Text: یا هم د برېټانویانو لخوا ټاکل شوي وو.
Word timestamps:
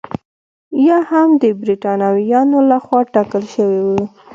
یا 0.87 0.97
هم 1.11 1.29
د 1.41 1.43
برېټانویانو 1.61 2.57
لخوا 2.71 2.99
ټاکل 3.13 3.43
شوي 3.53 3.79
وو. 3.87 3.99